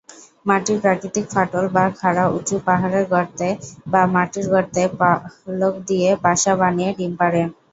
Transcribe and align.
মাটির 0.45 0.77
প্রাকৃতিক 0.83 1.25
ফাটল 1.33 1.65
বা 1.75 1.85
খাড়া 1.99 2.25
উঁচু 2.29 2.55
পাহাড়ের 2.67 3.05
গর্তে 3.13 3.49
বা 3.87 4.01
মাটির 4.15 4.45
গর্তে 4.53 4.81
পালক 4.99 5.73
দিয়ে 5.87 6.09
বাসা 6.23 6.53
বানিয়ে 6.61 6.89
ডিম 6.97 7.13
পাড়ে। 7.19 7.41